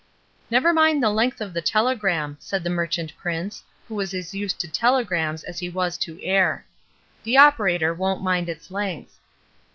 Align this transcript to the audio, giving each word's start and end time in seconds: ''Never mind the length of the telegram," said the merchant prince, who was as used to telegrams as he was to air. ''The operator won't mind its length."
''Never 0.51 0.73
mind 0.73 1.03
the 1.03 1.11
length 1.11 1.41
of 1.41 1.53
the 1.53 1.61
telegram," 1.61 2.35
said 2.39 2.63
the 2.63 2.71
merchant 2.71 3.15
prince, 3.19 3.63
who 3.87 3.93
was 3.93 4.15
as 4.15 4.33
used 4.33 4.59
to 4.61 4.67
telegrams 4.67 5.43
as 5.43 5.59
he 5.59 5.69
was 5.69 5.95
to 5.99 6.19
air. 6.23 6.65
''The 7.23 7.37
operator 7.37 7.93
won't 7.93 8.23
mind 8.23 8.49
its 8.49 8.71
length." 8.71 9.19